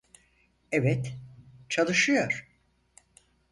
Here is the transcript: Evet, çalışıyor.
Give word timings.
Evet, 0.71 1.13
çalışıyor. 1.69 2.47